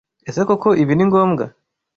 [0.29, 1.45] Ese koko ibi ni ngombwa?